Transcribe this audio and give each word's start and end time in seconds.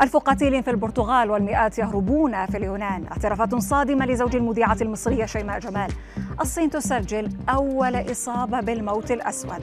ألف 0.00 0.16
قتيل 0.16 0.62
في 0.62 0.70
البرتغال 0.70 1.30
والمئات 1.30 1.78
يهربون 1.78 2.46
في 2.46 2.56
اليونان. 2.56 3.06
اعترافات 3.06 3.54
صادمة 3.54 4.06
لزوج 4.06 4.36
المذيعة 4.36 4.76
المصرية 4.80 5.26
شيماء 5.26 5.58
جمال. 5.58 5.92
الصين 6.40 6.70
تسجل 6.70 7.36
أول 7.48 8.10
إصابة 8.12 8.60
بالموت 8.60 9.10
الأسود. 9.10 9.62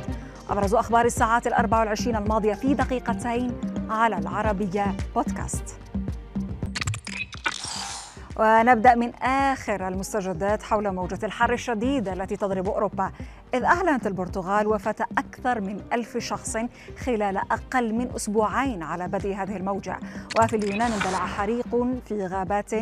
أبرز 0.50 0.74
أخبار 0.76 1.06
الساعات 1.06 1.48
الأربع 1.48 1.80
والعشرين 1.80 2.16
الماضية 2.16 2.54
في 2.54 2.74
دقيقتين 2.74 3.52
على 3.90 4.18
العربية 4.18 4.86
بودكاست. 5.16 5.76
ونبدأ 8.38 8.96
من 8.96 9.16
آخر 9.16 9.88
المستجدات 9.88 10.64
حول 10.64 10.92
موجة 10.92 11.20
الحر 11.26 11.54
الشديد 11.54 12.08
التي 12.08 12.36
تضرب 12.36 12.68
أوروبا. 12.68 13.12
إذ 13.54 13.64
أعلنت 13.64 14.08
البرتغال 14.08 14.68
وفاة 14.68 14.96
أكثر 15.18 15.62
من 15.62 15.82
ألف 15.94 16.18
شخص 16.18 16.58
خلال 16.98 17.38
أقل 17.38 17.94
من 17.94 18.12
أسبوعين 18.16 18.84
على 18.84 19.08
بدء 19.08 19.34
هذه 19.34 19.58
الموجة. 19.58 20.00
وفي 20.40 20.56
اليونان 20.56 20.92
اندلع 20.92 21.26
حريق 21.26 21.68
في 22.06 22.28
غابات 22.28 22.74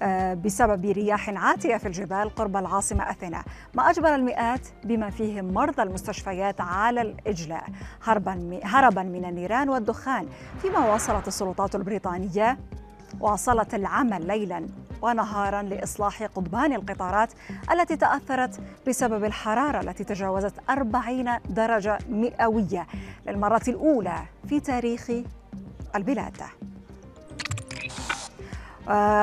آه، 0.00 0.34
بسبب 0.34 0.84
رياح 0.84 1.28
عاتية 1.28 1.76
في 1.76 1.86
الجبال 1.86 2.34
قرب 2.34 2.56
العاصمة 2.56 3.10
أثينا. 3.10 3.44
ما 3.74 3.90
أجبر 3.90 4.14
المئات 4.14 4.68
بما 4.84 5.10
فيهم 5.10 5.54
مرضى 5.54 5.82
المستشفيات 5.82 6.60
على 6.60 7.00
الإجلاء. 7.00 7.64
هربا 8.64 9.02
من 9.02 9.24
النيران 9.24 9.68
والدخان. 9.68 10.28
فيما 10.62 10.78
واصلت 10.78 11.28
السلطات 11.28 11.74
البريطانية 11.74 12.58
واصلت 13.20 13.74
العمل 13.74 14.26
ليلا. 14.26 14.66
ونهارا 15.02 15.62
لإصلاح 15.62 16.22
قضبان 16.22 16.72
القطارات 16.72 17.32
التي 17.72 17.96
تأثرت 17.96 18.60
بسبب 18.88 19.24
الحرارة 19.24 19.80
التي 19.80 20.04
تجاوزت 20.04 20.54
40 20.70 21.38
درجة 21.48 21.98
مئوية 22.08 22.86
للمرة 23.26 23.62
الأولى 23.68 24.18
في 24.48 24.60
تاريخ 24.60 25.10
البلاد. 25.96 26.36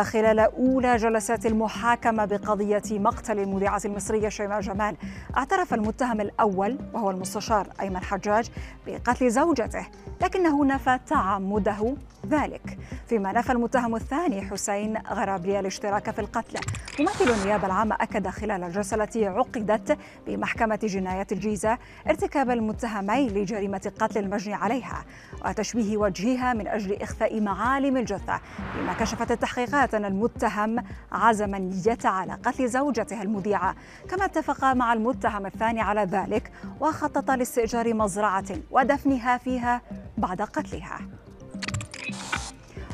خلال 0.04 0.40
أولى 0.40 0.96
جلسات 0.96 1.46
المحاكمة 1.46 2.26
بقضية 2.26 2.84
مقتل 2.92 3.40
المذيعة 3.40 3.82
المصرية 3.86 4.30
شيماء 4.30 4.60
جمال 4.60 4.96
اعترف 5.38 5.74
المتهم 5.74 6.22
الأول 6.22 6.78
وهو 6.94 7.12
المستشار 7.12 7.68
أيمن 7.82 8.04
حجاج 8.04 8.50
بقتل 8.88 9.30
زوجته 9.30 9.88
لكنه 10.22 10.66
نفى 10.66 11.00
تعمده 11.08 11.96
ذلك. 12.28 12.78
فيما 13.08 13.32
نفى 13.32 13.52
المتهم 13.52 13.96
الثاني 13.96 14.42
حسين 14.42 14.98
غرابلي 14.98 15.60
الاشتراك 15.60 16.12
في 16.12 16.20
القتل 16.22 16.60
ممثل 17.00 17.32
النيابة 17.32 17.66
العامة 17.66 17.96
أكد 18.02 18.28
خلال 18.28 18.64
الجلسة 18.64 19.04
التي 19.04 19.28
عقدت 19.28 19.98
بمحكمة 20.28 20.80
جنايات 20.84 21.32
الجيزة 21.32 21.78
ارتكاب 22.08 22.50
المتهمين 22.50 23.30
لجريمة 23.30 23.92
قتل 24.00 24.18
المجني 24.18 24.54
عليها 24.54 25.06
وتشويه 25.46 25.98
وجهها 25.98 26.54
من 26.54 26.68
أجل 26.68 27.02
إخفاء 27.02 27.42
معالم 27.42 27.98
الجثة 27.98 28.40
فيما 28.74 28.94
كشفت 28.94 29.32
التحقيقات 29.32 29.94
أن 29.94 30.06
المتهم 30.06 30.84
عزم 31.12 31.56
النية 31.56 31.98
على 32.06 32.34
قتل 32.34 32.68
زوجته 32.68 33.22
المذيعة. 33.22 33.76
كما 34.10 34.26
اتفق 34.26 34.74
مع 34.74 34.94
المتهم 34.94 35.46
الثاني 35.46 35.82
على 35.82 36.02
ذلك 36.02 36.52
وخطط 36.80 37.32
لاستئجار 37.32 37.94
مزرعة 37.94 38.46
ودفنها 38.72 39.38
فيها 39.38 39.82
بعد 40.18 40.42
قتلها. 40.42 41.00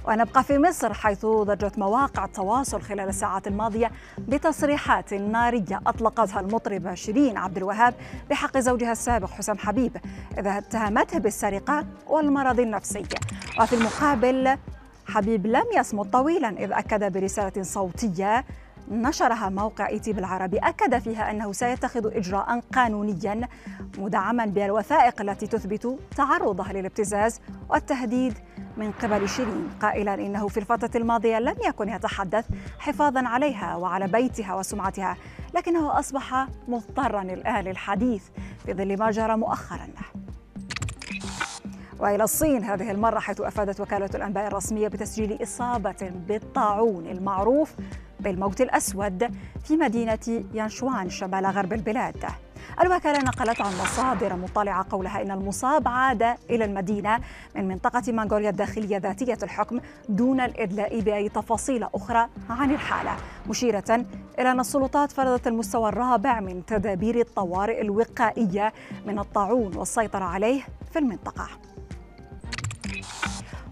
ونبقى 0.09 0.43
في 0.43 0.57
مصر 0.57 0.93
حيث 0.93 1.25
ضجت 1.25 1.79
مواقع 1.79 2.25
التواصل 2.25 2.81
خلال 2.81 3.09
الساعات 3.09 3.47
الماضية 3.47 3.91
بتصريحات 4.17 5.13
نارية 5.13 5.81
أطلقتها 5.87 6.39
المطربة 6.39 6.93
شيرين 6.95 7.37
عبد 7.37 7.57
الوهاب 7.57 7.93
بحق 8.29 8.57
زوجها 8.57 8.91
السابق 8.91 9.29
حسام 9.29 9.57
حبيب 9.57 9.97
إذا 10.37 10.57
اتهمته 10.57 11.19
بالسرقة 11.19 11.85
والمرض 12.07 12.59
النفسي. 12.59 13.03
وفي 13.59 13.75
المقابل 13.75 14.57
حبيب 15.07 15.47
لم 15.47 15.65
يصمت 15.77 16.13
طويلا 16.13 16.49
إذ 16.49 16.71
أكد 16.71 17.13
برسالة 17.13 17.63
صوتية 17.63 18.45
نشرها 18.89 19.49
موقع 19.49 19.87
ايتي 19.87 20.13
بالعربي 20.13 20.57
أكد 20.57 20.99
فيها 20.99 21.31
أنه 21.31 21.51
سيتخذ 21.51 22.15
اجراء 22.17 22.59
قانونيا 22.73 23.47
مدعما 23.97 24.45
بالوثائق 24.45 25.21
التي 25.21 25.47
تثبت 25.47 25.99
تعرضه 26.15 26.71
للابتزاز 26.71 27.41
والتهديد 27.69 28.33
من 28.77 28.91
قبل 28.91 29.29
شيرين 29.29 29.69
قائلا 29.81 30.13
إنه 30.13 30.47
في 30.47 30.59
الفترة 30.59 30.91
الماضية 30.95 31.39
لم 31.39 31.55
يكن 31.65 31.89
يتحدث 31.89 32.45
حفاظا 32.79 33.27
عليها 33.27 33.75
وعلى 33.75 34.07
بيتها 34.07 34.55
وسمعتها 34.55 35.17
لكنه 35.55 35.99
أصبح 35.99 36.47
مضطرا 36.67 37.21
الآن 37.21 37.63
للحديث 37.63 38.23
في 38.65 38.73
ظل 38.73 38.99
ما 38.99 39.11
جرى 39.11 39.37
مؤخرا. 39.37 39.87
وإلى 41.99 42.23
الصين 42.23 42.63
هذه 42.63 42.91
المرة 42.91 43.19
حيث 43.19 43.41
أفادت 43.41 43.81
وكالة 43.81 44.09
الأنباء 44.15 44.47
الرسمية 44.47 44.87
بتسجيل 44.87 45.43
إصابة 45.43 46.11
بالطاعون 46.27 47.07
المعروف 47.07 47.75
بالموت 48.19 48.61
الأسود 48.61 49.31
في 49.63 49.77
مدينة 49.77 50.43
يانشوان 50.53 51.09
شمال 51.09 51.45
غرب 51.45 51.73
البلاد. 51.73 52.25
الوكالة 52.81 53.19
نقلت 53.19 53.61
عن 53.61 53.71
مصادر 53.81 54.35
مطلعة 54.35 54.85
قولها 54.89 55.21
إن 55.21 55.31
المصاب 55.31 55.87
عاد 55.87 56.23
إلى 56.49 56.65
المدينة 56.65 57.19
من 57.55 57.67
منطقة 57.67 58.11
مانغوليا 58.11 58.49
الداخلية 58.49 58.97
ذاتية 58.97 59.37
الحكم 59.43 59.79
دون 60.09 60.41
الإدلاء 60.41 60.99
بأي 60.99 61.29
تفاصيل 61.29 61.83
أخرى 61.83 62.27
عن 62.49 62.71
الحالة. 62.71 63.15
مشيرة 63.49 64.05
إلى 64.39 64.51
أن 64.51 64.59
السلطات 64.59 65.11
فرضت 65.11 65.47
المستوى 65.47 65.89
الرابع 65.89 66.39
من 66.39 66.65
تدابير 66.65 67.19
الطوارئ 67.19 67.81
الوقائية 67.81 68.73
من 69.05 69.19
الطاعون 69.19 69.75
والسيطرة 69.77 70.23
عليه 70.23 70.61
في 70.91 70.99
المنطقة. 70.99 71.47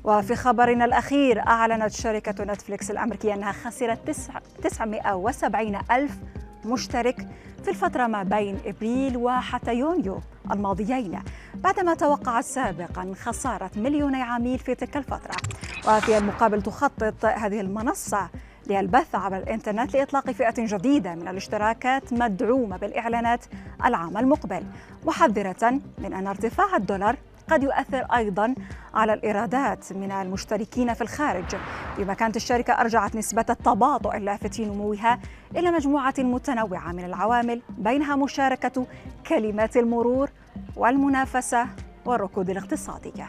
وفي 0.08 0.36
خبرنا 0.36 0.86
الأخير 0.86 1.40
أعلنت 1.40 1.92
شركة 1.92 2.44
نتفليكس 2.44 2.92
الأمريكية 2.92 3.34
أنها 3.34 3.52
خسرت 3.52 4.10
970 4.64 5.80
ألف 5.92 6.18
مشترك 6.66 7.28
في 7.64 7.70
الفترة 7.70 8.08
ما 8.08 8.24
بين 8.24 8.60
إبريل 8.66 9.18
وحتى 9.18 9.74
يونيو 9.74 10.20
الماضيين 10.52 11.20
بعدما 11.56 11.94
توقعت 11.94 12.44
سابقا 12.44 13.14
خسارة 13.22 13.72
مليوني 13.76 14.22
عميل 14.22 14.60
في 14.60 14.76
تلك 14.76 14.98
الفترة. 14.98 15.36
وفي 15.88 16.18
المقابل 16.18 16.62
تخطط 16.62 17.26
هذه 17.26 17.62
المنصة 17.62 18.30
للبث 18.68 19.16
عبر 19.16 19.38
الإنترنت 19.38 19.94
لإطلاق 19.94 20.32
فئة 20.32 20.54
جديدة 20.58 21.16
من 21.16 21.28
الاشتراكات 21.28 22.14
مدعومة 22.14 22.78
بالإعلانات 22.78 23.46
العام 23.86 24.18
المقبل 24.18 24.64
محذرة 25.06 25.80
من 25.98 26.14
أن 26.14 26.28
ارتفاع 26.28 26.76
الدولار 26.76 27.16
قد 27.50 27.64
يؤثر 27.64 28.06
أيضا 28.16 28.56
على 28.94 29.14
الإيرادات 29.14 29.94
من 29.94 30.12
المشتركين 30.12 30.94
في 30.94 31.02
الخارج. 31.02 31.56
فيما 31.96 32.14
كانت 32.14 32.36
الشركة 32.36 32.74
أرجعت 32.74 33.16
نسبة 33.16 33.46
التباطؤ 33.50 34.16
اللافت 34.16 34.60
نموها 34.60 35.20
إلى 35.56 35.72
مجموعة 35.72 36.14
متنوعة 36.18 36.92
من 36.92 37.06
العوامل 37.06 37.62
بينها 37.78 38.16
مشاركة 38.16 38.86
كلمات 39.28 39.78
المرور 39.78 40.30
والمنافسة 40.76 41.68
والركود 42.06 42.50
الاقتصادية. 42.50 43.28